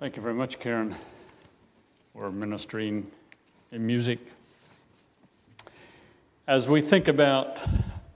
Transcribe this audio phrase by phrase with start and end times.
[0.00, 0.94] Thank you very much, Karen,
[2.12, 3.10] for ministering
[3.72, 4.20] in music.
[6.46, 7.60] As we think about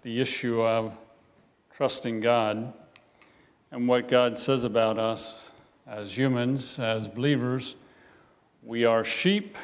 [0.02, 0.94] the issue of
[1.72, 2.72] trusting God
[3.72, 5.50] and what God says about us
[5.84, 7.74] as humans, as believers,
[8.62, 9.56] we are sheep.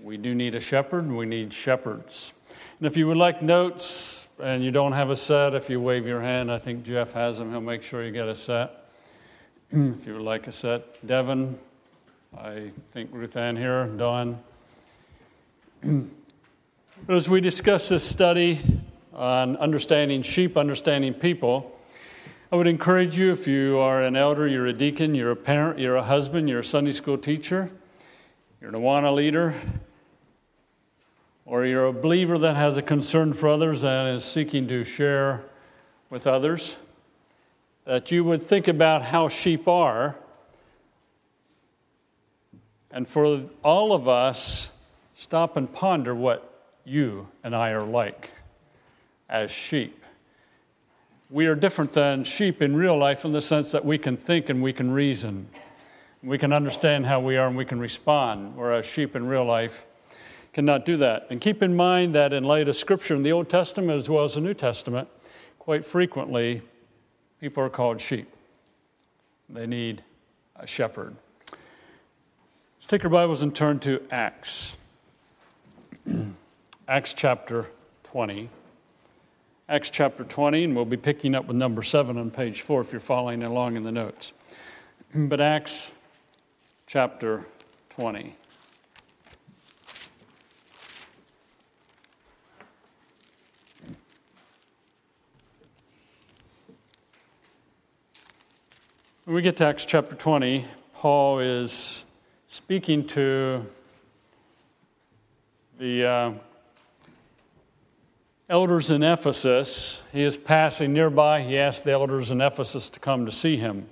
[0.00, 2.32] We do need a shepherd, we need shepherds.
[2.78, 6.06] And if you would like notes and you don't have a set, if you wave
[6.06, 7.50] your hand, I think Jeff has them.
[7.50, 8.79] He'll make sure you get a set.
[9.70, 9.92] Hmm.
[10.00, 11.06] if you would like a set.
[11.06, 11.56] Devin,
[12.36, 14.40] I think Ruth Ann here, Dawn.
[17.08, 18.58] As we discuss this study
[19.14, 21.70] on understanding sheep, understanding people,
[22.50, 25.78] I would encourage you if you are an elder, you're a deacon, you're a parent,
[25.78, 27.70] you're a husband, you're a Sunday school teacher,
[28.60, 29.54] you're an Awana leader,
[31.46, 35.44] or you're a believer that has a concern for others and is seeking to share
[36.10, 36.76] with others
[37.90, 40.14] that you would think about how sheep are.
[42.92, 44.70] And for all of us,
[45.16, 48.30] stop and ponder what you and I are like
[49.28, 50.04] as sheep.
[51.30, 54.48] We are different than sheep in real life in the sense that we can think
[54.48, 55.48] and we can reason.
[56.22, 59.84] We can understand how we are and we can respond, whereas sheep in real life
[60.52, 61.26] cannot do that.
[61.28, 64.22] And keep in mind that in light of Scripture in the Old Testament as well
[64.22, 65.08] as the New Testament,
[65.58, 66.62] quite frequently
[67.40, 68.30] People are called sheep.
[69.48, 70.02] They need
[70.56, 71.16] a shepherd.
[71.50, 74.76] Let's take our Bibles and turn to Acts.
[76.88, 77.70] Acts chapter
[78.04, 78.50] 20.
[79.70, 82.92] Acts chapter 20, and we'll be picking up with number 7 on page 4 if
[82.92, 84.34] you're following along in the notes.
[85.14, 85.92] But Acts
[86.86, 87.46] chapter
[87.90, 88.36] 20.
[99.30, 100.64] When we get to Acts chapter 20,
[100.94, 102.04] Paul is
[102.48, 103.64] speaking to
[105.78, 106.32] the uh,
[108.48, 110.02] elders in Ephesus.
[110.10, 111.42] He is passing nearby.
[111.42, 113.86] He asks the elders in Ephesus to come to see him.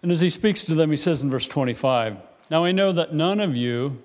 [0.00, 2.16] And as he speaks to them, he says in verse 25
[2.48, 4.02] Now I know that none of you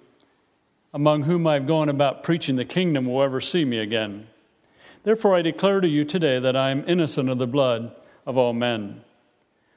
[0.94, 4.28] among whom I've gone about preaching the kingdom will ever see me again.
[5.04, 8.52] Therefore I declare to you today that I am innocent of the blood of all
[8.52, 9.04] men.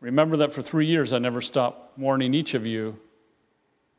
[0.00, 2.98] Remember that for three years I never stopped warning each of you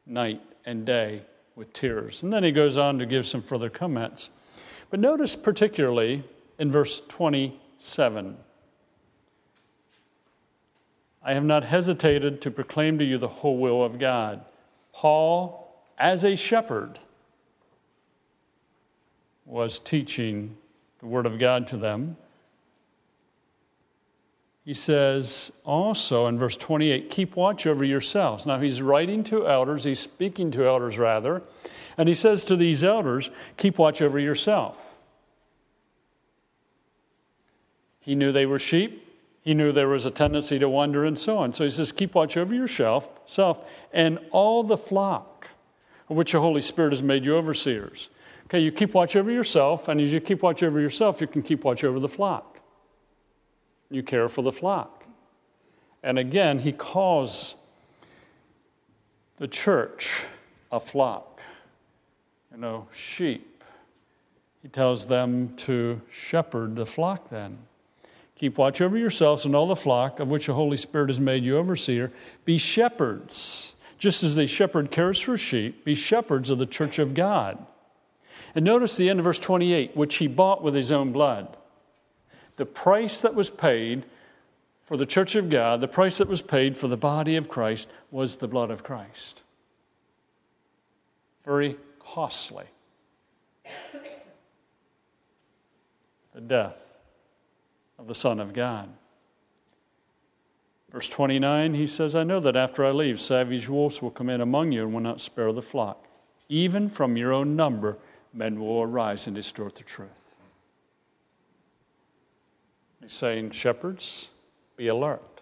[0.05, 1.23] night and day
[1.55, 2.23] with tears.
[2.23, 4.29] And then he goes on to give some further comments.
[4.89, 6.23] But notice particularly
[6.59, 8.37] in verse 27
[11.23, 14.45] I have not hesitated to proclaim to you the whole will of God.
[14.93, 16.99] Paul, as a shepherd,
[19.45, 20.55] was teaching
[20.99, 22.15] the Word of God to them
[24.67, 28.45] he says also in verse 28 keep watch over yourselves.
[28.45, 31.41] Now he's writing to elders, he's speaking to elders rather,
[31.97, 34.77] and he says to these elders, keep watch over yourself.
[38.01, 39.07] He knew they were sheep.
[39.41, 41.53] He knew there was a tendency to wander and so on.
[41.53, 45.47] So he says, Keep watch over yourself, self, and all the flock
[46.09, 48.09] of which the Holy Spirit has made you overseers.
[48.47, 51.41] Okay, you keep watch over yourself, and as you keep watch over yourself, you can
[51.41, 52.56] keep watch over the flock.
[53.89, 55.05] You care for the flock.
[56.03, 57.55] And again, he calls
[59.37, 60.25] the church
[60.71, 61.39] a flock,
[62.51, 63.63] you know, sheep.
[64.61, 67.57] He tells them to shepherd the flock then.
[68.35, 71.43] Keep watch over yourselves and all the flock of which the Holy Spirit has made
[71.43, 72.11] you overseer.
[72.45, 73.73] Be shepherds.
[73.97, 77.65] Just as a shepherd cares for sheep, be shepherds of the church of God.
[78.53, 81.57] And notice the end of verse 28, which he bought with his own blood
[82.57, 84.03] the price that was paid
[84.83, 87.89] for the church of God, the price that was paid for the body of Christ,
[88.11, 89.43] was the blood of Christ.
[91.45, 92.65] Very costly.
[96.33, 96.93] The death
[97.97, 98.89] of the Son of God.
[100.91, 104.39] Verse 29, he says, I know that after I leave, savage wolves will come in
[104.39, 106.05] among you and will not spare the flock.
[106.47, 107.97] Even from your own number,
[108.33, 110.26] men will arise and distort the truth.
[113.07, 114.27] He's saying, Shepherds,
[114.75, 115.39] be alert,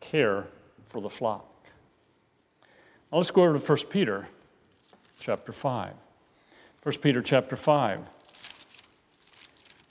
[0.00, 0.46] care
[0.86, 1.44] for the flock.
[3.12, 4.28] Now let's go over to 1 Peter
[5.20, 5.92] chapter 5.
[6.84, 8.00] 1 Peter chapter 5.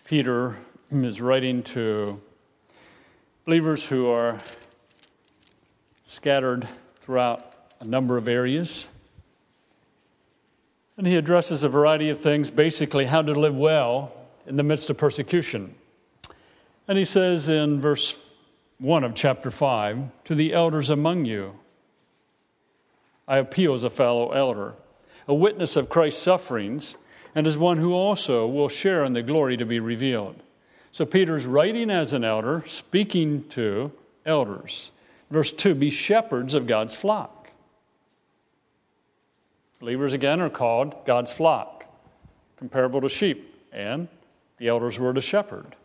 [0.05, 0.57] Peter
[0.91, 2.19] is writing to
[3.45, 4.39] believers who are
[6.05, 6.67] scattered
[7.01, 8.89] throughout a number of areas.
[10.97, 14.11] And he addresses a variety of things, basically, how to live well
[14.47, 15.75] in the midst of persecution.
[16.91, 18.21] And he says in verse
[18.79, 21.57] 1 of chapter 5 to the elders among you,
[23.25, 24.73] I appeal as a fellow elder,
[25.25, 26.97] a witness of Christ's sufferings,
[27.33, 30.43] and as one who also will share in the glory to be revealed.
[30.91, 33.93] So Peter's writing as an elder, speaking to
[34.25, 34.91] elders.
[35.29, 37.51] Verse 2 Be shepherds of God's flock.
[39.79, 41.85] Believers again are called God's flock,
[42.57, 44.09] comparable to sheep, and
[44.57, 45.77] the elders were to shepherd.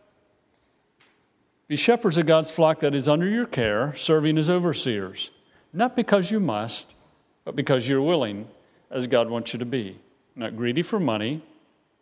[1.67, 5.31] Be shepherds of God's flock that is under your care, serving as overseers,
[5.73, 6.95] not because you must,
[7.43, 8.47] but because you're willing,
[8.89, 9.99] as God wants you to be.
[10.35, 11.41] Not greedy for money,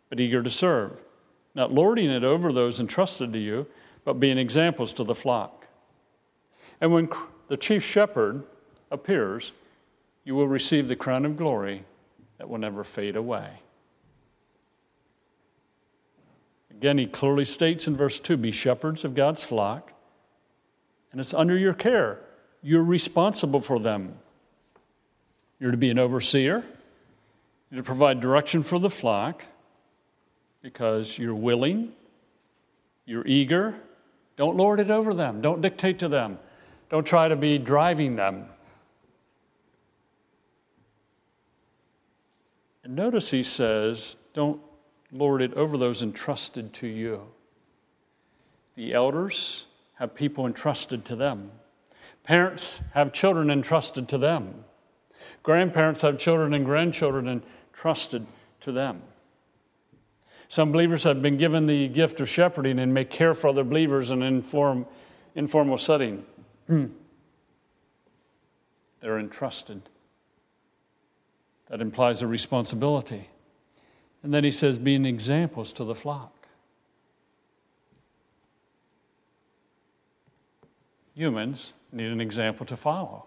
[0.08, 1.00] but eager to serve
[1.56, 3.66] not lording it over those entrusted to you,
[4.04, 5.66] but being examples to the flock.
[6.80, 7.08] And when
[7.48, 8.44] the chief shepherd
[8.90, 9.52] appears,
[10.22, 11.84] you will receive the crown of glory
[12.36, 13.48] that will never fade away.
[16.76, 19.92] Again, he clearly states in verse 2 be shepherds of God's flock,
[21.10, 22.20] and it's under your care.
[22.62, 24.18] You're responsible for them.
[25.58, 26.64] You're to be an overseer,
[27.70, 29.44] you're to provide direction for the flock
[30.60, 31.92] because you're willing,
[33.06, 33.74] you're eager.
[34.36, 36.38] Don't lord it over them, don't dictate to them,
[36.90, 38.44] don't try to be driving them.
[42.84, 44.60] And notice he says, don't
[45.12, 47.22] lord it over those entrusted to you.
[48.74, 51.50] The elders have people entrusted to them.
[52.24, 54.64] Parents have children entrusted to them.
[55.42, 57.42] Grandparents have children and grandchildren
[57.72, 58.26] entrusted
[58.60, 59.02] to them.
[60.48, 64.10] Some believers have been given the gift of shepherding and may care for other believers
[64.10, 64.86] in an inform,
[65.34, 66.24] informal setting.
[66.66, 66.88] They're
[69.18, 69.82] entrusted.
[71.68, 73.28] That implies a responsibility.
[74.26, 76.48] And then he says, being examples to the flock.
[81.14, 83.26] Humans need an example to follow.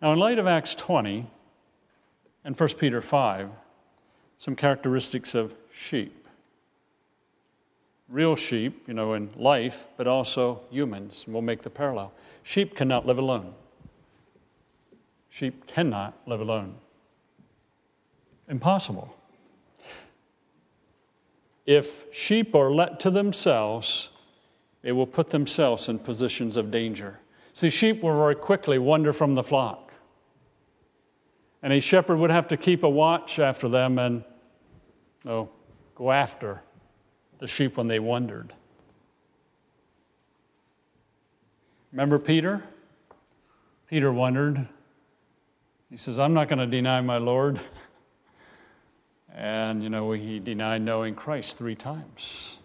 [0.00, 1.26] Now, in light of Acts 20
[2.42, 3.50] and 1 Peter 5,
[4.38, 6.26] some characteristics of sheep.
[8.08, 11.26] Real sheep, you know, in life, but also humans.
[11.28, 12.14] We'll make the parallel.
[12.42, 13.52] Sheep cannot live alone.
[15.28, 16.76] Sheep cannot live alone.
[18.48, 19.14] Impossible.
[21.68, 24.08] If sheep are let to themselves,
[24.80, 27.20] they will put themselves in positions of danger.
[27.52, 29.92] See, sheep will very quickly wander from the flock.
[31.62, 34.24] And a shepherd would have to keep a watch after them and
[35.24, 35.50] no,
[35.94, 36.62] go after
[37.38, 38.54] the sheep when they wandered.
[41.92, 42.64] Remember Peter?
[43.88, 44.66] Peter wondered.
[45.90, 47.60] He says, I'm not going to deny my Lord.
[49.34, 52.58] And, you know, he denied knowing Christ three times.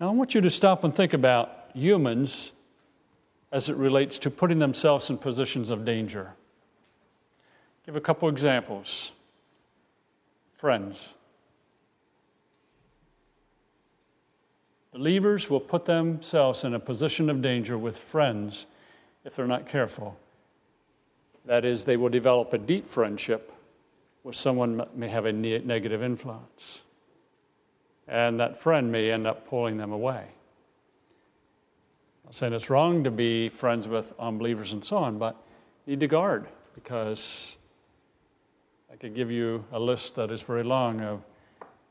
[0.00, 2.52] Now, I want you to stop and think about humans
[3.52, 6.32] as it relates to putting themselves in positions of danger.
[7.86, 9.12] Give a couple examples.
[10.52, 11.14] Friends.
[14.92, 18.66] Believers will put themselves in a position of danger with friends
[19.24, 20.18] if they're not careful.
[21.44, 23.52] That is, they will develop a deep friendship
[24.26, 26.82] where someone may have a negative influence.
[28.08, 30.24] And that friend may end up pulling them away.
[32.26, 35.36] I'm saying it's wrong to be friends with unbelievers and so on, but
[35.86, 37.56] you need to guard because
[38.92, 41.22] I could give you a list that is very long of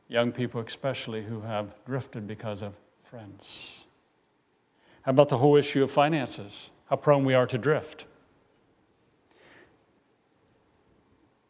[0.10, 3.86] young people, especially, who have drifted because of friends.
[5.04, 6.72] How about the whole issue of finances?
[6.90, 8.08] How prone we are to drift.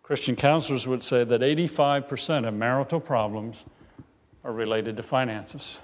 [0.05, 3.65] Christian counselors would say that 85% of marital problems
[4.43, 5.81] are related to finances.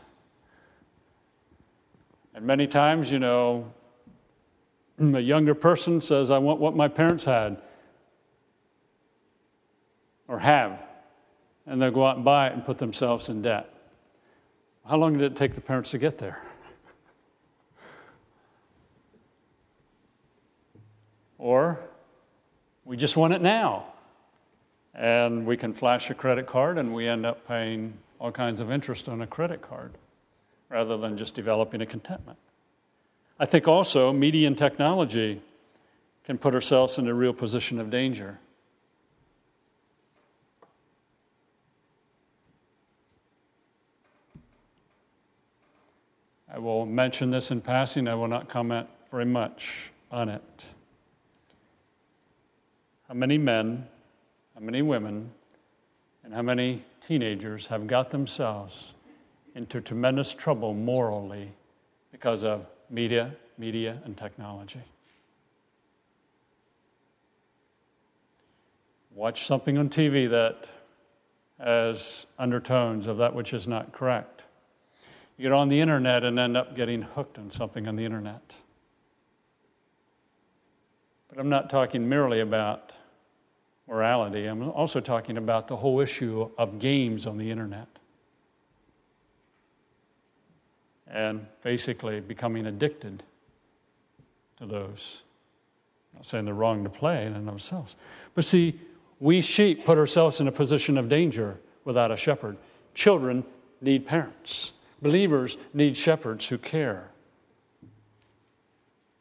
[2.35, 3.73] And many times, you know,
[4.99, 7.63] a younger person says, I want what my parents had
[10.27, 10.79] or have.
[11.65, 13.73] And they'll go out and buy it and put themselves in debt.
[14.87, 16.43] How long did it take the parents to get there?
[21.39, 21.79] Or
[22.85, 23.90] we just want it now.
[24.93, 28.71] And we can flash a credit card and we end up paying all kinds of
[28.71, 29.93] interest on a credit card
[30.69, 32.37] rather than just developing a contentment.
[33.39, 35.41] I think also media and technology
[36.25, 38.37] can put ourselves in a real position of danger.
[46.53, 50.65] I will mention this in passing, I will not comment very much on it.
[53.07, 53.87] How many men,
[54.61, 55.31] how many women,
[56.23, 58.93] and how many teenagers have got themselves
[59.55, 61.51] into tremendous trouble morally
[62.11, 64.83] because of media, media, and technology?
[69.15, 70.69] Watch something on TV that
[71.59, 74.45] has undertones of that which is not correct
[75.41, 78.57] you get on the internet and end up getting hooked on something on the internet.
[81.27, 82.93] But I'm not talking merely about
[83.91, 87.87] morality, I'm also talking about the whole issue of games on the internet.
[91.07, 93.21] And basically becoming addicted
[94.59, 95.23] to those.
[96.13, 97.97] I'm not saying they're wrong to play in and themselves.
[98.33, 98.79] But see,
[99.19, 102.55] we sheep put ourselves in a position of danger without a shepherd.
[102.93, 103.43] Children
[103.81, 104.71] need parents.
[105.01, 107.09] Believers need shepherds who care.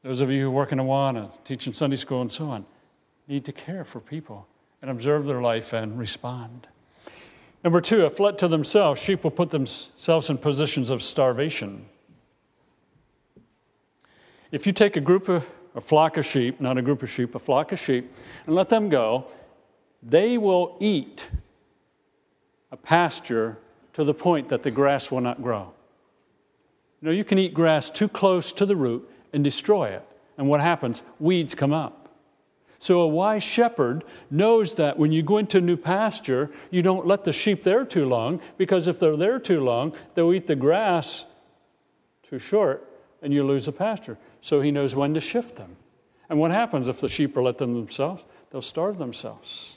[0.04, 2.64] Those of you who work in Awana, teaching Sunday school and so on,
[3.26, 4.46] need to care for people
[4.82, 6.66] and observe their life and respond.
[7.62, 11.84] Number two, if left to themselves, sheep will put themselves in positions of starvation.
[14.50, 17.34] If you take a group of a flock of sheep, not a group of sheep,
[17.34, 18.12] a flock of sheep,
[18.46, 19.26] and let them go,
[20.02, 21.28] they will eat
[22.72, 23.58] a pasture
[23.92, 25.72] to the point that the grass will not grow.
[27.00, 30.06] You know, you can eat grass too close to the root and destroy it.
[30.38, 31.02] And what happens?
[31.18, 31.99] Weeds come up.
[32.80, 37.06] So a wise shepherd knows that when you go into a new pasture, you don't
[37.06, 40.56] let the sheep there too long, because if they're there too long, they'll eat the
[40.56, 41.26] grass
[42.22, 42.88] too short
[43.20, 44.16] and you lose the pasture.
[44.40, 45.76] So he knows when to shift them.
[46.30, 48.24] And what happens if the sheep are let them themselves?
[48.50, 49.76] They'll starve themselves.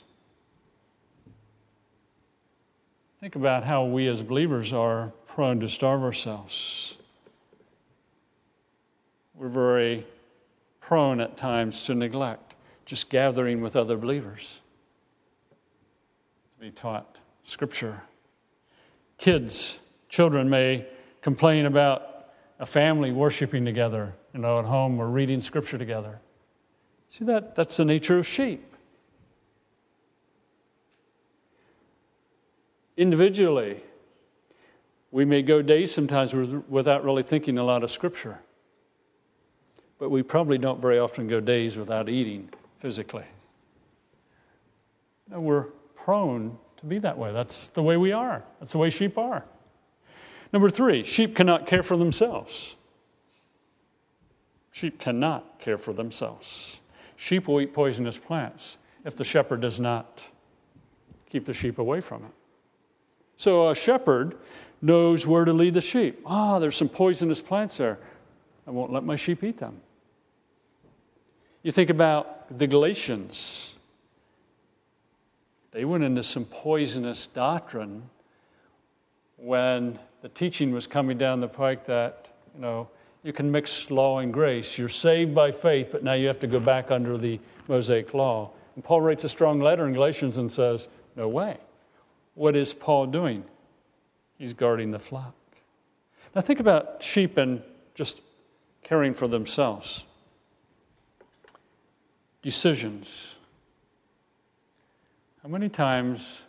[3.20, 6.96] Think about how we as believers are prone to starve ourselves.
[9.34, 10.06] We're very
[10.80, 12.43] prone at times to neglect
[12.84, 14.60] just gathering with other believers
[16.56, 18.02] to be taught Scripture.
[19.18, 20.86] Kids, children may
[21.22, 26.20] complain about a family worshiping together, you know, at home or reading Scripture together.
[27.10, 27.54] See that?
[27.54, 28.74] That's the nature of sheep.
[32.96, 33.82] Individually,
[35.10, 36.34] we may go days sometimes
[36.68, 38.40] without really thinking a lot of Scripture,
[39.98, 42.50] but we probably don't very often go days without eating
[42.84, 43.24] physically.
[45.32, 47.32] And we're prone to be that way.
[47.32, 49.42] That's the way we are, that's the way sheep are.
[50.52, 52.76] Number three, sheep cannot care for themselves.
[54.70, 56.82] Sheep cannot care for themselves.
[57.16, 58.76] Sheep will eat poisonous plants
[59.06, 60.28] if the shepherd does not
[61.30, 62.32] keep the sheep away from it.
[63.38, 64.36] So a shepherd
[64.82, 66.20] knows where to lead the sheep.
[66.26, 67.98] Ah, oh, there's some poisonous plants there.
[68.66, 69.80] I won't let my sheep eat them.
[71.64, 73.76] You think about the Galatians.
[75.70, 78.10] They went into some poisonous doctrine
[79.38, 82.90] when the teaching was coming down the pike that, you know,
[83.22, 84.76] you can mix law and grace.
[84.76, 88.50] You're saved by faith, but now you have to go back under the Mosaic law.
[88.74, 91.56] And Paul writes a strong letter in Galatians and says, No way.
[92.34, 93.42] What is Paul doing?
[94.36, 95.32] He's guarding the flock.
[96.34, 97.62] Now, think about sheep and
[97.94, 98.20] just
[98.82, 100.04] caring for themselves.
[102.44, 103.36] Decisions.
[105.42, 106.44] How many times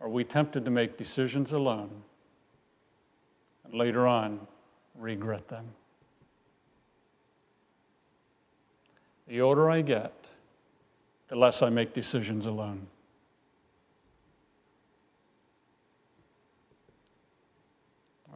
[0.00, 1.90] are we tempted to make decisions alone
[3.62, 4.40] and later on
[4.94, 5.66] regret them?
[9.28, 10.14] The older I get,
[11.28, 12.86] the less I make decisions alone.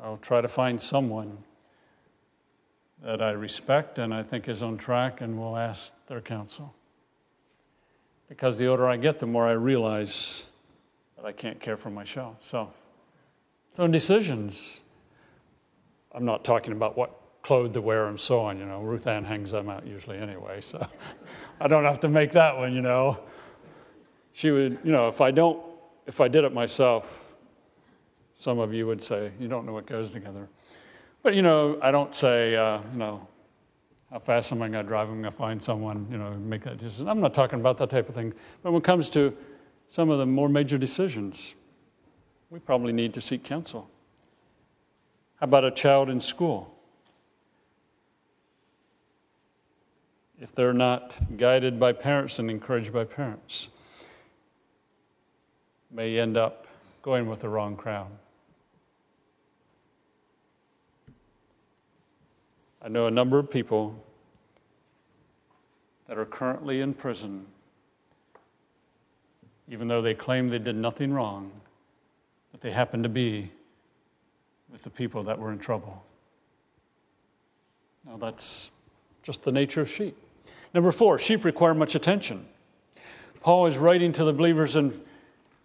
[0.02, 1.38] I'll try to find someone
[3.02, 6.74] that I respect and I think is on track and will ask their counsel.
[8.30, 10.46] Because the older I get, the more I realize
[11.16, 12.36] that I can't care for myself.
[12.40, 12.72] So,
[13.72, 14.82] so in decisions,
[16.14, 17.10] I'm not talking about what
[17.42, 18.58] clothes to wear and so on.
[18.58, 20.86] You know, Ruth Ann hangs them out usually anyway, so
[21.60, 22.72] I don't have to make that one.
[22.72, 23.18] You know,
[24.32, 24.78] she would.
[24.84, 25.60] You know, if I don't,
[26.06, 27.34] if I did it myself,
[28.36, 30.48] some of you would say, you don't know what goes together.
[31.22, 33.28] But, you know, I don't say, uh, you know,
[34.12, 35.08] how fast am I going to drive?
[35.08, 37.08] I'm going to find someone, you know, make that decision.
[37.08, 38.32] I'm not talking about that type of thing.
[38.62, 39.36] But when it comes to
[39.88, 41.54] some of the more major decisions,
[42.50, 43.88] we probably need to seek counsel.
[45.36, 46.76] How about a child in school?
[50.40, 53.68] if they're not guided by parents and encouraged by parents,
[55.90, 56.66] may end up
[57.02, 58.10] going with the wrong crowd.
[62.82, 63.94] I know a number of people
[66.08, 67.46] that are currently in prison,
[69.68, 71.52] even though they claim they did nothing wrong,
[72.52, 73.50] but they happen to be
[74.72, 76.02] with the people that were in trouble.
[78.06, 78.70] Now, that's
[79.22, 80.16] just the nature of sheep.
[80.72, 82.46] Number four, sheep require much attention.
[83.40, 85.00] Paul is writing to the believers in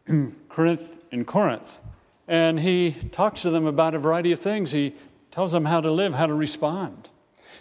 [0.50, 1.79] Corinth, in Corinth,
[2.27, 4.72] and he talks to them about a variety of things.
[4.72, 4.95] He
[5.36, 7.10] tells them how to live, how to respond.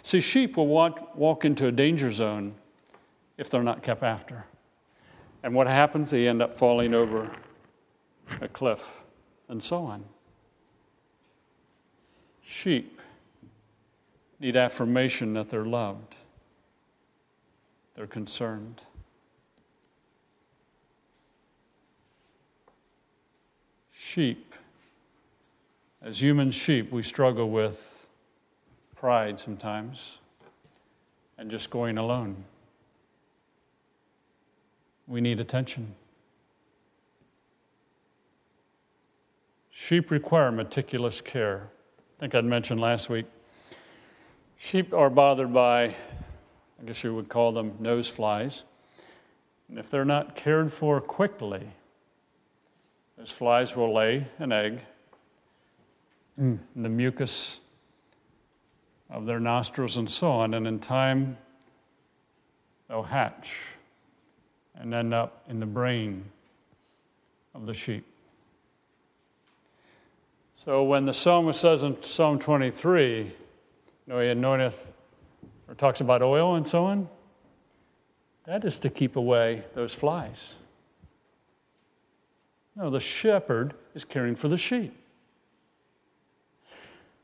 [0.01, 2.55] See, sheep will walk, walk into a danger zone
[3.37, 4.45] if they're not kept after.
[5.43, 6.11] And what happens?
[6.11, 7.29] They end up falling over
[8.39, 8.87] a cliff
[9.49, 10.05] and so on.
[12.41, 13.01] Sheep
[14.39, 16.15] need affirmation that they're loved,
[17.95, 18.83] they're concerned.
[23.91, 24.54] Sheep,
[26.05, 28.05] as human sheep, we struggle with
[28.95, 30.19] pride sometimes
[31.39, 32.45] and just going alone.
[35.07, 35.95] We need attention.
[39.71, 41.69] Sheep require meticulous care.
[42.17, 43.25] I think I'd mentioned last week.
[44.57, 48.63] Sheep are bothered by, I guess you would call them nose flies.
[49.67, 51.71] And if they're not cared for quickly,
[53.17, 54.81] those flies will lay an egg.
[56.39, 56.59] Mm.
[56.75, 57.61] the mucus
[59.09, 61.37] of their nostrils and so on, and in time
[62.89, 63.61] they'll hatch
[64.75, 66.25] and end up in the brain
[67.53, 68.05] of the sheep.
[70.53, 73.31] So when the psalmist says in Psalm 23, you
[74.07, 74.87] know, he anointeth,
[75.67, 77.07] or talks about oil and so on,
[78.45, 80.55] that is to keep away those flies.
[82.75, 84.93] No, the shepherd is caring for the sheep.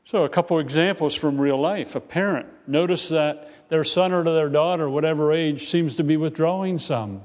[0.04, 1.94] So, a couple examples from real life.
[1.94, 6.78] A parent notice that their son or their daughter, whatever age, seems to be withdrawing
[6.78, 7.22] some.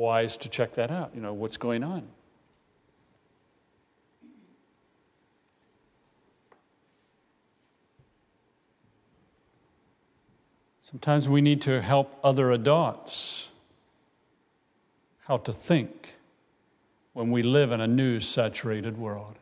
[0.00, 1.12] wise to check that out.
[1.14, 2.08] You know, what's going on?
[10.82, 13.50] Sometimes we need to help other adults
[15.26, 16.14] how to think
[17.12, 19.36] when we live in a news saturated world.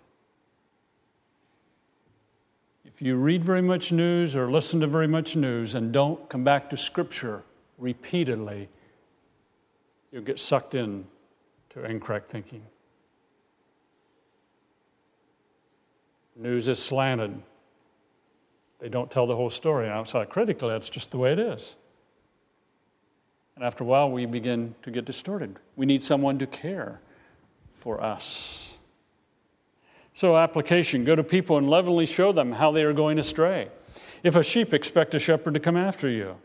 [2.85, 6.43] If you read very much news or listen to very much news and don't come
[6.43, 7.43] back to Scripture
[7.77, 8.69] repeatedly,
[10.11, 11.05] you'll get sucked in
[11.71, 12.63] to incorrect thinking.
[16.35, 17.41] News is slanted.
[18.81, 19.89] They don't tell the whole story.
[19.89, 21.77] Outside critically, that's just the way it is.
[23.57, 25.57] And after a while, we begin to get distorted.
[25.77, 27.01] We need someone to care
[27.79, 28.75] for us.
[30.13, 33.69] So, application go to people and lovingly show them how they are going astray.
[34.23, 36.37] If a sheep, expect a shepherd to come after you.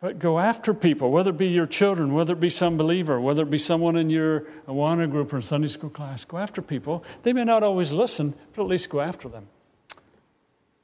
[0.00, 3.42] But go after people, whether it be your children, whether it be some believer, whether
[3.42, 6.24] it be someone in your Awana group or Sunday school class.
[6.24, 7.04] Go after people.
[7.22, 9.48] They may not always listen, but at least go after them.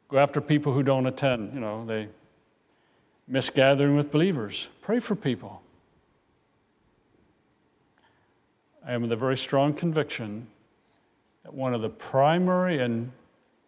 [0.09, 1.55] Go after people who don't attend.
[1.55, 2.09] You know, they
[3.27, 4.69] miss gathering with believers.
[4.83, 5.62] Pray for people.
[8.87, 10.46] I am of the very strong conviction
[11.42, 13.11] that one of the primary, and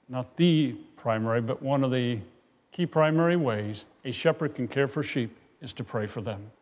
[0.09, 2.20] not the primary, but one of the
[2.70, 6.52] key primary ways a shepherd can care for sheep is to pray for them.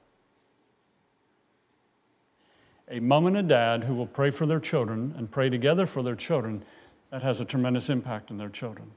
[2.88, 6.02] A mom and a dad who will pray for their children and pray together for
[6.02, 6.64] their children,
[7.10, 8.90] that has a tremendous impact on their children.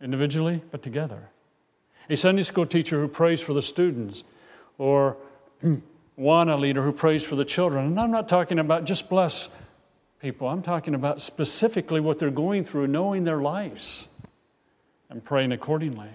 [0.00, 1.30] Individually, but together.
[2.10, 4.24] A Sunday school teacher who prays for the students,
[4.78, 5.16] or
[6.18, 7.86] Awana leader who prays for the children.
[7.86, 9.48] And I'm not talking about just bless
[10.20, 14.08] people, I'm talking about specifically what they're going through, knowing their lives
[15.10, 16.08] and praying accordingly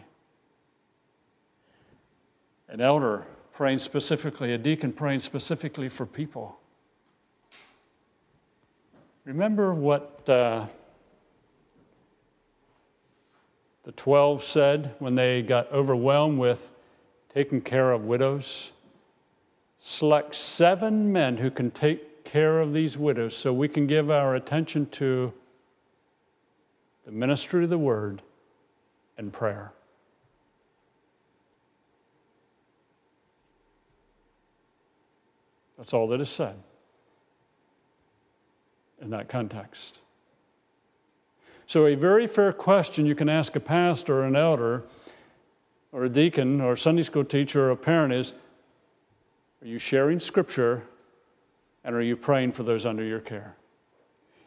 [2.70, 3.26] an elder
[3.60, 6.58] praying specifically, a deacon praying specifically for people.
[9.26, 10.66] Remember what uh,
[13.84, 16.72] the 12 said when they got overwhelmed with
[17.34, 18.72] taking care of widows?
[19.80, 24.36] Select seven men who can take care of these widows so we can give our
[24.36, 25.34] attention to
[27.06, 28.22] the ministry of the word
[29.18, 29.72] and prayer.
[35.78, 36.56] That's all that is said
[39.02, 40.00] in that context.
[41.68, 44.84] So, a very fair question you can ask a pastor or an elder
[45.94, 48.34] or a deacon or a Sunday school teacher or a parent is
[49.62, 50.84] Are you sharing scripture
[51.84, 53.56] and are you praying for those under your care?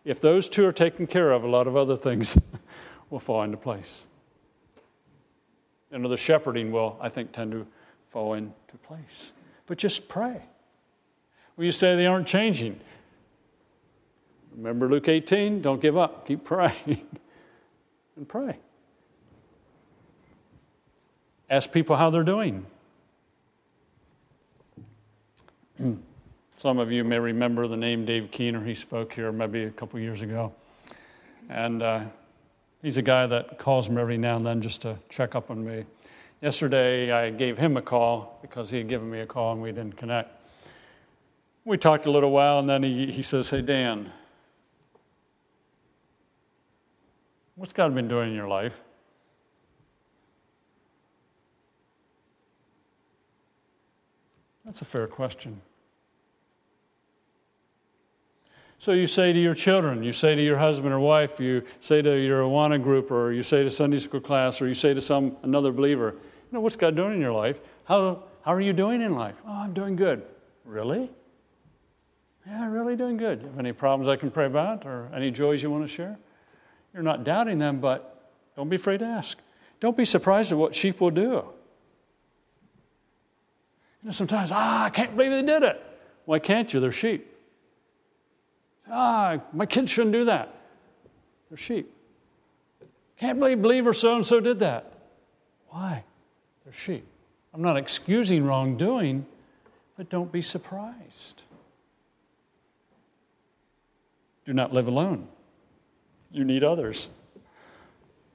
[0.04, 2.36] If those two are taken care of, a lot of other things
[3.10, 4.04] will fall into place.
[5.90, 7.66] And the shepherding will, I think, tend to
[8.08, 9.32] fall into place.
[9.66, 10.42] But just pray.
[11.56, 12.80] Well, you say they aren't changing.
[14.56, 15.62] Remember Luke 18?
[15.62, 16.26] Don't give up.
[16.26, 17.06] Keep praying
[18.16, 18.58] and pray.
[21.50, 22.66] Ask people how they're doing.
[25.78, 28.64] Some of you may remember the name Dave Keener.
[28.64, 30.52] He spoke here maybe a couple years ago.
[31.48, 32.04] And uh,
[32.82, 35.64] he's a guy that calls me every now and then just to check up on
[35.64, 35.84] me.
[36.40, 39.72] Yesterday, I gave him a call because he had given me a call and we
[39.72, 40.30] didn't connect.
[41.64, 44.10] We talked a little while, and then he, he says, Hey, Dan,
[47.54, 48.80] what's God been doing in your life?
[54.64, 55.60] That's a fair question.
[58.78, 62.02] So you say to your children, you say to your husband or wife, you say
[62.02, 65.00] to your Awana group, or you say to Sunday school class, or you say to
[65.00, 67.60] some another believer, you know, what's God doing in your life?
[67.84, 69.40] How, how are you doing in life?
[69.46, 70.22] Oh, I'm doing good.
[70.64, 71.10] Really?
[72.44, 73.42] Yeah, really doing good.
[73.42, 76.18] You have any problems I can pray about or any joys you want to share?
[76.92, 79.38] You're not doubting them, but don't be afraid to ask.
[79.78, 81.44] Don't be surprised at what sheep will do.
[84.02, 85.80] You know, sometimes, ah, I can't believe they did it.
[86.24, 86.80] Why can't you?
[86.80, 87.26] They're sheep.
[88.90, 90.54] Ah, my kids shouldn't do that.
[91.48, 91.92] They're sheep.
[93.16, 94.92] Can't believe believer so and so did that.
[95.68, 96.02] Why?
[96.64, 97.06] They're sheep.
[97.54, 99.26] I'm not excusing wrongdoing,
[99.96, 101.42] but don't be surprised.
[104.44, 105.28] Do not live alone.
[106.32, 107.08] You need others.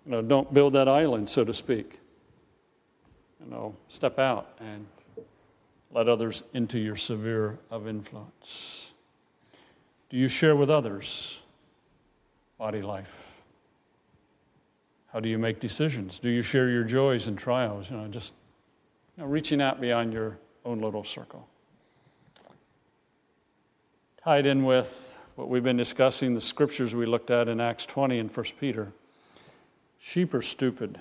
[0.06, 2.00] You know, don't build that island, so to speak.
[3.44, 4.86] You know, step out and
[5.92, 8.94] let others into your sphere of influence.
[10.10, 11.42] Do you share with others
[12.58, 13.12] body life?
[15.14, 16.20] How do you make decisions?
[16.20, 17.90] Do you share your joys and trials?
[17.90, 18.34] You know, just
[19.16, 21.48] you know, reaching out beyond your own little circle.
[24.24, 28.20] Tied in with what we've been discussing, the scriptures we looked at in Acts 20
[28.20, 28.92] and 1 Peter.
[30.00, 31.00] Sheep are stupid.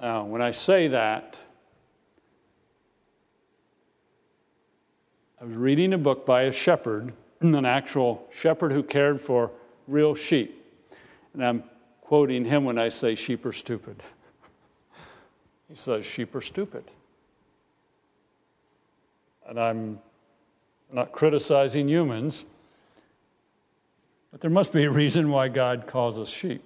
[0.00, 1.36] Now, when I say that,
[5.46, 9.52] I was reading a book by a shepherd, an actual shepherd who cared for
[9.86, 10.60] real sheep.
[11.34, 11.62] And I'm
[12.00, 14.02] quoting him when I say sheep are stupid.
[15.68, 16.82] He says, Sheep are stupid.
[19.46, 20.00] And I'm
[20.92, 22.44] not criticizing humans,
[24.32, 26.64] but there must be a reason why God calls us sheep.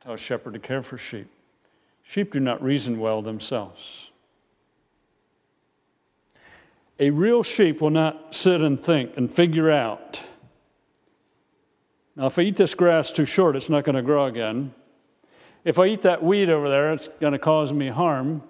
[0.00, 1.28] Tell a shepherd to care for sheep.
[2.02, 4.11] Sheep do not reason well themselves.
[7.02, 10.22] A real sheep will not sit and think and figure out.
[12.14, 14.72] Now, if I eat this grass too short, it's not going to grow again.
[15.64, 18.44] If I eat that weed over there, it's going to cause me harm.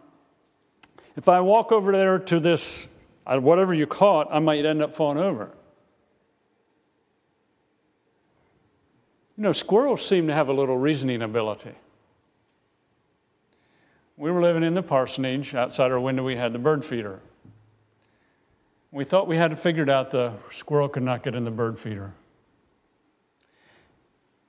[1.16, 2.88] If I walk over there to this,
[3.26, 5.48] uh, whatever you call it, I might end up falling over.
[9.38, 11.72] You know, squirrels seem to have a little reasoning ability.
[14.18, 15.54] We were living in the parsonage.
[15.54, 17.22] Outside our window, we had the bird feeder.
[18.92, 21.78] We thought we had it figured out the squirrel could not get in the bird
[21.78, 22.12] feeder.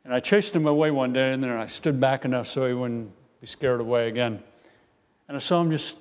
[0.04, 2.74] And I chased him away one day, and then I stood back enough so he
[2.74, 4.44] wouldn't be scared away again.
[5.30, 5.98] And I saw him just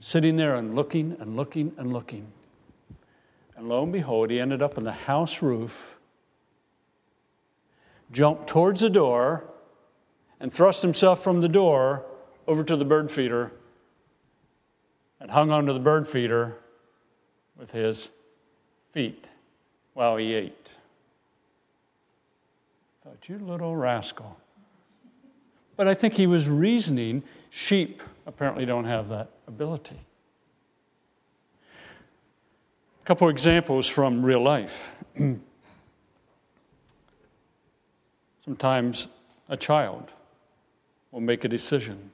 [0.00, 2.26] sitting there and looking and looking and looking.
[3.54, 5.96] And lo and behold, he ended up on the house roof,
[8.10, 9.44] jumped towards the door,
[10.40, 12.06] and thrust himself from the door
[12.46, 13.52] over to the bird feeder
[15.20, 16.56] and hung onto the bird feeder
[17.58, 18.10] with his
[18.92, 19.26] feet
[19.94, 20.70] while he ate.
[23.00, 24.38] I thought, you little rascal.
[25.76, 27.22] But I think he was reasoning.
[27.50, 29.98] Sheep apparently don't have that ability.
[33.02, 34.90] A couple examples from real life.
[38.38, 39.08] Sometimes
[39.48, 40.12] a child
[41.10, 42.10] will make a decision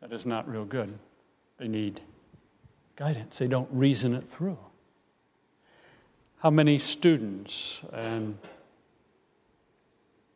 [0.00, 0.98] that is not real good.
[1.58, 2.00] They need
[2.96, 4.58] guidance, they don't reason it through.
[6.38, 8.38] How many students, and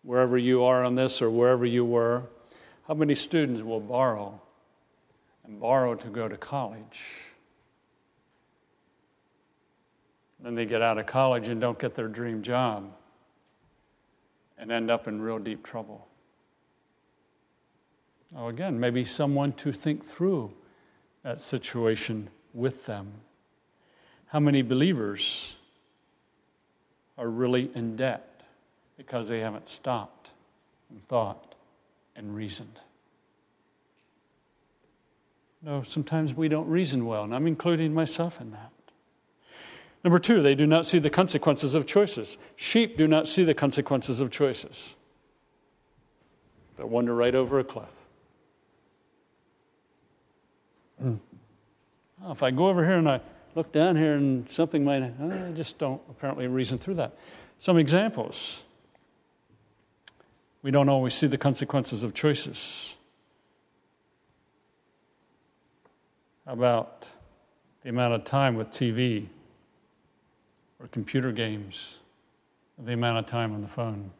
[0.02, 2.22] wherever you are on this or wherever you were,
[2.86, 4.40] how many students will borrow
[5.44, 7.16] and borrow to go to college?
[10.42, 12.92] Then they get out of college and don't get their dream job.
[14.60, 16.06] and end up in real deep trouble.
[18.36, 20.52] Oh, again, maybe someone to think through
[21.22, 23.12] that situation with them.
[24.26, 25.56] How many believers
[27.18, 28.42] are really in debt
[28.96, 30.30] because they haven't stopped
[30.88, 31.54] and thought
[32.14, 32.80] and reasoned?
[35.62, 38.70] No, sometimes we don't reason well, and I'm including myself in that.
[40.02, 42.38] Number two, they do not see the consequences of choices.
[42.56, 44.96] Sheep do not see the consequences of choices.
[46.76, 47.90] They wander right over a cliff.
[50.98, 51.16] Hmm.
[52.22, 53.20] Oh, if I go over here and I
[53.54, 57.16] look down here and something might, uh, I just don't apparently reason through that.
[57.58, 58.62] Some examples.
[60.62, 62.96] We don't always see the consequences of choices.
[66.46, 67.06] About
[67.82, 69.26] the amount of time with TV
[70.78, 71.98] or computer games,
[72.78, 74.10] the amount of time on the phone,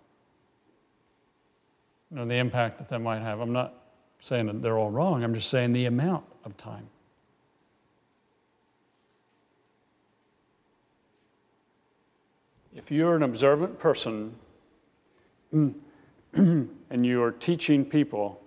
[2.11, 3.41] you know, the impact that that might have.
[3.41, 3.75] I'm not
[4.21, 6.89] saying that they're all wrong, I'm just saying the amount of time.
[12.75, 14.37] If you're an observant person
[15.53, 15.77] and
[16.93, 18.41] you are teaching people,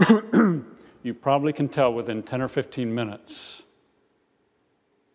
[1.02, 3.62] you probably can tell within 10 or 15 minutes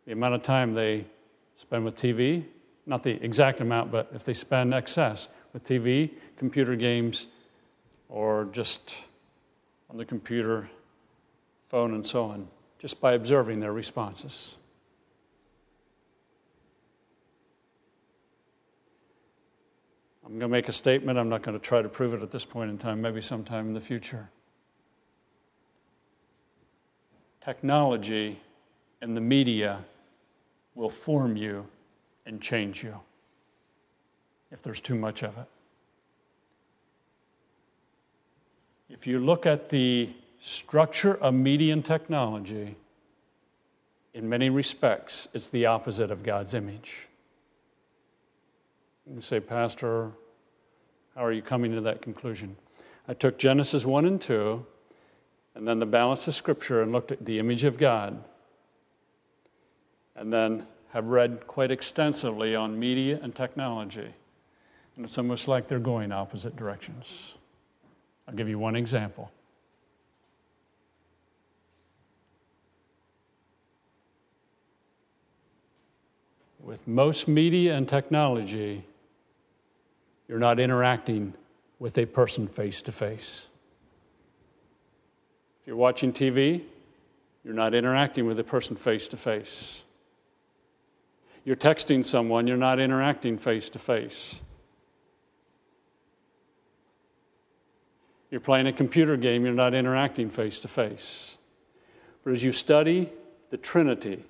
[0.06, 1.06] the amount of time they
[1.56, 2.46] spend with TV,
[2.86, 7.28] not the exact amount, but if they spend excess with TV, computer games,
[8.08, 8.98] or just
[9.89, 10.70] on the computer,
[11.67, 12.48] phone, and so on,
[12.80, 14.56] just by observing their responses.
[20.32, 21.20] I'm going to make a statement.
[21.20, 23.67] I'm not going to try to prove it at this point in time, maybe sometime
[23.67, 24.30] in the future.
[27.44, 28.39] Technology
[29.02, 29.84] and the media
[30.74, 31.67] will form you
[32.26, 32.98] and change you
[34.52, 35.48] if there's too much of it.
[38.89, 42.78] If you look at the structure of media and technology,
[44.13, 47.10] in many respects, it's the opposite of God's image.
[49.13, 50.12] You say, Pastor,
[51.15, 52.56] how are you coming to that conclusion?
[53.08, 54.65] I took Genesis 1 and 2,
[55.56, 58.24] and then the balance of Scripture, and looked at the image of God
[60.15, 64.13] and then have read quite extensively on media and technology.
[64.95, 67.36] And it's almost like they're going opposite directions.
[68.28, 69.32] I'll give you one example.
[76.60, 78.86] With most media and technology,
[80.32, 81.34] you're not interacting
[81.78, 83.48] with a person face to face.
[85.60, 86.63] If you're watching TV,
[87.44, 89.84] you're not interacting with a person face to face.
[91.44, 94.39] You're texting someone, you're not interacting face to face.
[98.30, 101.38] You're playing a computer game, you're not interacting face to face.
[102.24, 103.12] But as you study
[103.50, 104.24] the Trinity,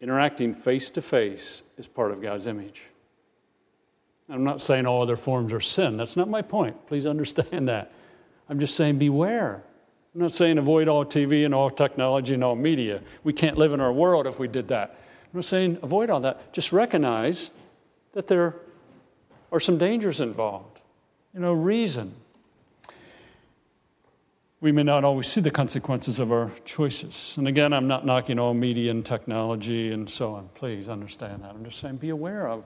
[0.00, 2.90] interacting face to face is part of God's image.
[4.28, 5.96] I'm not saying all other forms are sin.
[5.96, 6.86] That's not my point.
[6.86, 7.92] Please understand that.
[8.48, 9.62] I'm just saying beware.
[10.14, 13.00] I'm not saying avoid all TV and all technology and all media.
[13.22, 14.90] We can't live in our world if we did that.
[15.32, 16.52] I'm not saying avoid all that.
[16.52, 17.50] Just recognize
[18.12, 18.54] that there
[19.50, 20.80] are some dangers involved.
[21.34, 22.14] You know, reason.
[24.60, 27.34] We may not always see the consequences of our choices.
[27.36, 30.48] And again, I'm not knocking all media and technology and so on.
[30.54, 31.50] Please understand that.
[31.50, 32.64] I'm just saying be aware of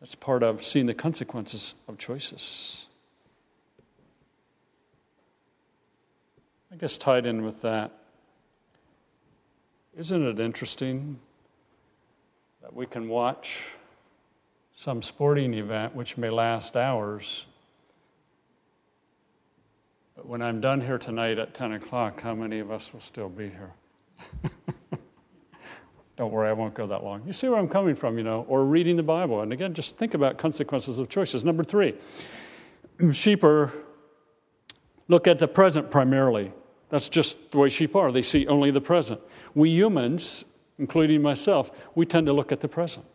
[0.00, 2.88] that's part of seeing the consequences of choices.
[6.72, 7.92] I guess tied in with that,
[9.96, 11.18] isn't it interesting
[12.62, 13.74] that we can watch
[14.72, 17.44] some sporting event which may last hours?
[20.16, 23.28] But when I'm done here tonight at 10 o'clock, how many of us will still
[23.28, 23.72] be here?
[26.20, 27.22] Don't worry, I won't go that long.
[27.26, 29.40] You see where I'm coming from, you know, or reading the Bible.
[29.40, 31.44] And again, just think about consequences of choices.
[31.44, 31.94] Number three,
[33.12, 33.72] sheep are
[35.08, 36.52] look at the present primarily.
[36.90, 38.12] That's just the way sheep are.
[38.12, 39.18] They see only the present.
[39.54, 40.44] We humans,
[40.78, 43.06] including myself, we tend to look at the present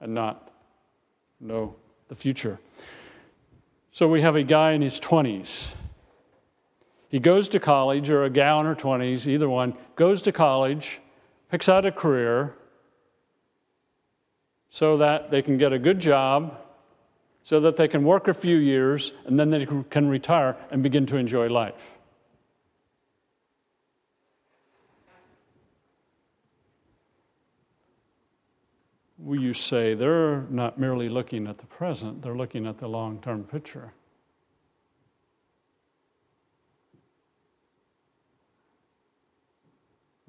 [0.00, 0.52] and not
[1.40, 1.74] know
[2.06, 2.60] the future.
[3.90, 5.74] So we have a guy in his 20s.
[7.12, 11.00] He goes to college, or a gal in her 20s, either one, goes to college,
[11.50, 12.54] picks out a career
[14.70, 16.58] so that they can get a good job
[17.44, 21.06] so that they can work a few years and then they can retire and begin
[21.06, 21.74] to enjoy life.
[29.22, 33.20] will you say they're not merely looking at the present, they're looking at the long
[33.20, 33.92] term picture?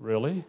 [0.03, 0.43] Really?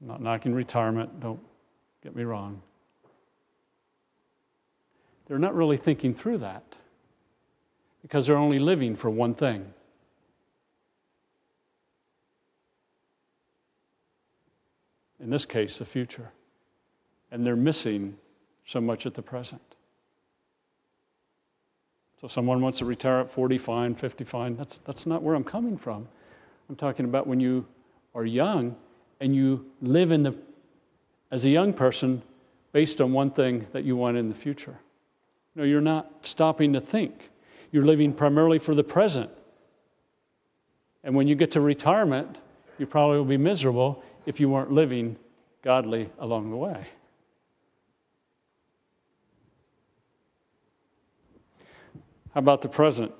[0.00, 1.38] I'm not knocking retirement, don't
[2.02, 2.60] get me wrong.
[5.26, 6.64] They're not really thinking through that
[8.02, 9.72] because they're only living for one thing.
[15.20, 16.32] In this case, the future.
[17.30, 18.16] And they're missing
[18.66, 19.73] so much at the present.
[22.24, 24.56] So someone wants to retire at 40, fine, 50, fine.
[24.56, 26.08] That's, that's not where I'm coming from.
[26.70, 27.66] I'm talking about when you
[28.14, 28.76] are young
[29.20, 30.34] and you live in the,
[31.30, 32.22] as a young person
[32.72, 34.78] based on one thing that you want in the future.
[35.54, 37.28] No, you're not stopping to think.
[37.70, 39.28] You're living primarily for the present.
[41.02, 42.38] And when you get to retirement,
[42.78, 45.18] you probably will be miserable if you weren't living
[45.60, 46.86] godly along the way.
[52.34, 53.12] How about the present?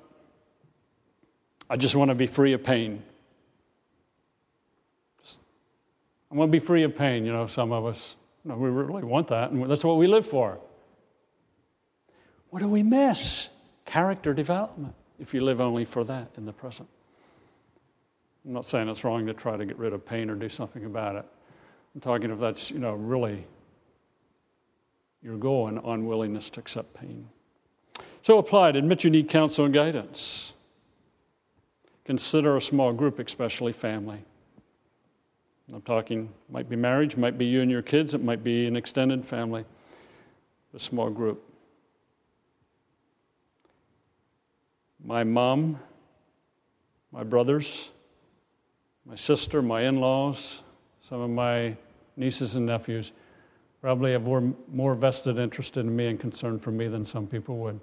[1.69, 3.01] I just want to be free of pain.
[6.29, 8.17] I want to be free of pain, you know, some of us.
[8.43, 10.59] You know, we really want that, and that's what we live for.
[12.49, 13.47] What do we miss?
[13.85, 16.89] Character development, if you live only for that in the present.
[18.45, 20.83] I'm not saying it's wrong to try to get rid of pain or do something
[20.83, 21.25] about it.
[21.95, 23.45] I'm talking if that's, you know, really
[25.23, 27.29] your goal and unwillingness to accept pain.
[28.25, 28.75] So apply it.
[28.75, 30.53] Admit you need counsel and guidance.
[32.05, 34.17] Consider a small group, especially family.
[35.71, 38.75] I'm talking, might be marriage, might be you and your kids, it might be an
[38.75, 39.63] extended family,
[40.73, 41.43] a small group.
[45.05, 45.79] My mom,
[47.11, 47.91] my brothers,
[49.05, 50.63] my sister, my in laws,
[51.07, 51.77] some of my
[52.17, 53.11] nieces and nephews
[53.81, 57.79] probably have more vested interest in me and concern for me than some people would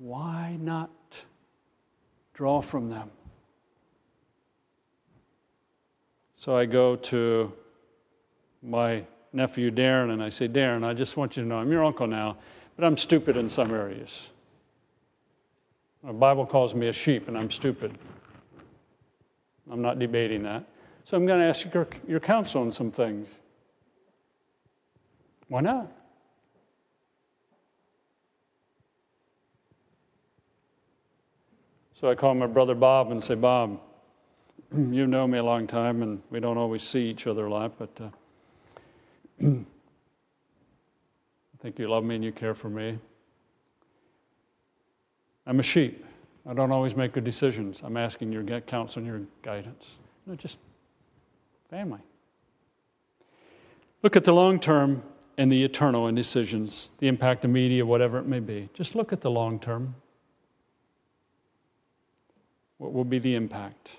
[0.00, 0.90] why not
[2.32, 3.10] draw from them?
[6.36, 7.52] So I go to
[8.62, 11.84] my nephew Darren and I say, Darren, I just want you to know I'm your
[11.84, 12.38] uncle now,
[12.76, 14.30] but I'm stupid in some areas.
[16.02, 17.96] The Bible calls me a sheep and I'm stupid.
[19.70, 20.64] I'm not debating that.
[21.04, 23.28] So I'm going to ask your, your counsel on some things.
[25.48, 25.92] Why not?
[32.00, 33.78] So I call my brother Bob and say, Bob,
[34.74, 37.78] you know me a long time, and we don't always see each other a lot,
[37.78, 38.08] but uh,
[39.46, 39.64] I
[41.60, 42.98] think you love me and you care for me.
[45.46, 46.06] I'm a sheep.
[46.48, 47.82] I don't always make good decisions.
[47.84, 49.98] I'm asking your counsel and your guidance.
[50.38, 50.58] Just
[51.68, 52.00] family.
[54.02, 55.02] Look at the long term
[55.36, 58.70] and the eternal in decisions, the impact of media, whatever it may be.
[58.72, 59.96] Just look at the long term.
[62.80, 63.90] What will be the impact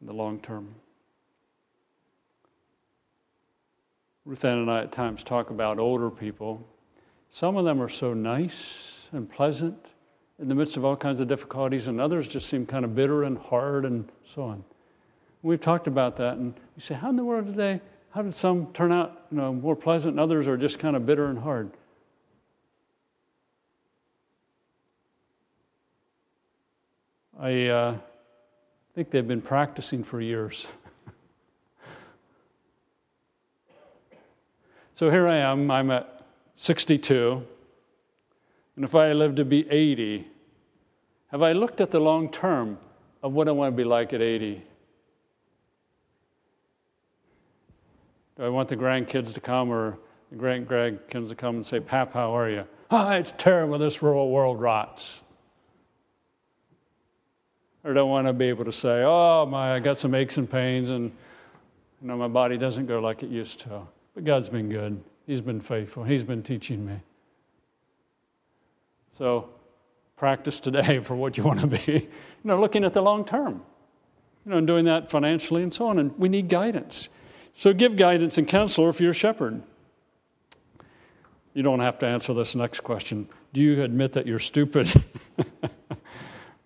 [0.00, 0.76] in the long term?
[4.24, 6.64] Ruth Ann and I at times talk about older people.
[7.28, 9.84] Some of them are so nice and pleasant
[10.38, 13.24] in the midst of all kinds of difficulties, and others just seem kind of bitter
[13.24, 14.62] and hard and so on.
[15.42, 17.80] We've talked about that, and you say, How in the world did they,
[18.10, 21.04] how did some turn out you know, more pleasant and others are just kind of
[21.04, 21.72] bitter and hard?
[27.42, 27.96] I uh,
[28.94, 30.66] think they've been practicing for years.
[34.92, 36.26] so here I am, I'm at
[36.56, 37.42] 62,
[38.76, 40.28] and if I live to be 80,
[41.28, 42.76] have I looked at the long term
[43.22, 44.62] of what I want to be like at 80?
[48.36, 49.96] Do I want the grandkids to come or
[50.30, 52.66] the great grandkids to come and say, Pap, how are you?
[52.90, 55.22] Ah, it's terrible, this rural world rots.
[57.82, 60.50] Or don't want to be able to say, oh, my, I got some aches and
[60.50, 61.12] pains and
[62.00, 63.82] you know, my body doesn't go like it used to.
[64.14, 65.02] But God's been good.
[65.26, 66.04] He's been faithful.
[66.04, 67.00] He's been teaching me.
[69.12, 69.50] So
[70.16, 72.08] practice today for what you want to be.
[72.42, 73.62] You know, looking at the long term.
[74.46, 75.98] You know, and doing that financially and so on.
[75.98, 77.10] And we need guidance.
[77.54, 79.62] So give guidance and counsel if you're a shepherd.
[81.52, 83.28] You don't have to answer this next question.
[83.52, 84.90] Do you admit that you're stupid?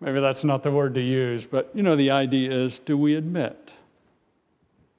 [0.04, 3.14] Maybe that's not the word to use, but you know, the idea is do we
[3.14, 3.70] admit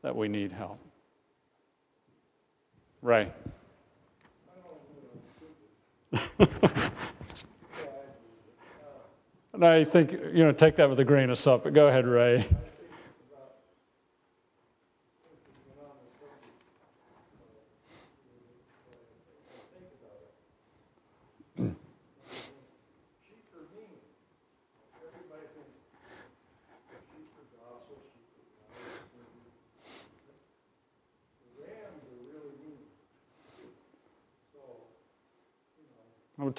[0.02, 0.80] that we need help?
[3.04, 3.32] Right.
[9.54, 12.08] and I think, you know, take that with a grain of salt, but go ahead,
[12.08, 12.48] Ray.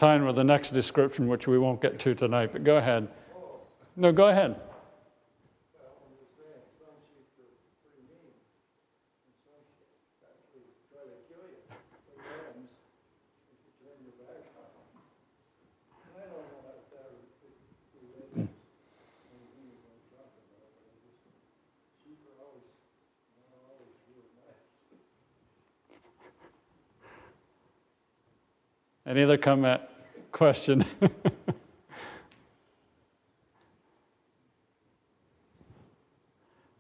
[0.03, 3.09] I'm with the next description, which we won't get to tonight, but go ahead.
[3.97, 4.61] No, go ahead.
[29.17, 29.81] Any other comment,
[30.31, 30.85] question?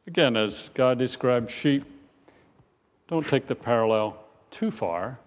[0.07, 1.87] Again, as God described sheep,
[3.09, 4.19] don't take the parallel
[4.51, 5.19] too far.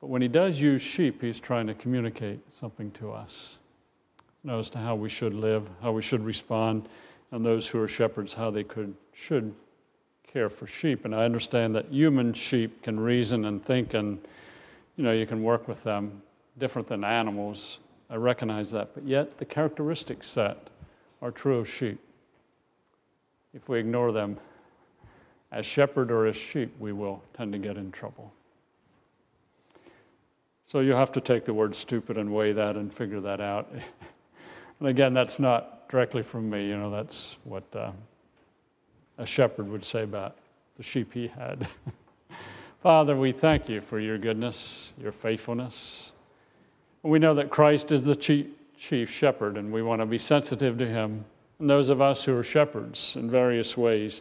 [0.00, 3.58] But when he does use sheep, he's trying to communicate something to us
[4.42, 6.88] you know, as to how we should live, how we should respond,
[7.30, 9.54] and those who are shepherds, how they could should
[10.32, 11.04] care for sheep.
[11.04, 14.26] And I understand that human sheep can reason and think and
[14.96, 16.22] you know, you can work with them
[16.58, 17.80] different than animals.
[18.10, 18.94] I recognize that.
[18.94, 20.70] But yet, the characteristics set
[21.20, 21.98] are true of sheep.
[23.52, 24.38] If we ignore them
[25.50, 28.32] as shepherd or as sheep, we will tend to get in trouble.
[30.66, 33.70] So you have to take the word stupid and weigh that and figure that out.
[34.80, 36.66] and again, that's not directly from me.
[36.66, 37.92] You know, that's what uh,
[39.18, 40.36] a shepherd would say about
[40.76, 41.68] the sheep he had.
[42.84, 46.12] Father, we thank you for your goodness, your faithfulness.
[47.02, 50.76] We know that Christ is the chief, chief shepherd, and we want to be sensitive
[50.76, 51.24] to him.
[51.58, 54.20] And those of us who are shepherds in various ways,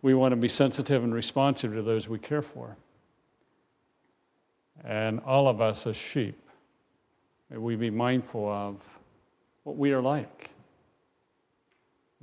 [0.00, 2.76] we want to be sensitive and responsive to those we care for.
[4.84, 6.40] And all of us as sheep,
[7.50, 8.76] may we be mindful of
[9.64, 10.50] what we are like.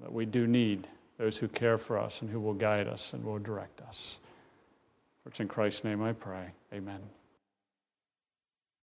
[0.02, 3.26] That we do need those who care for us and who will guide us and
[3.26, 4.20] will direct us.
[5.26, 6.52] For it's in Christ's name I pray.
[6.72, 7.00] Amen.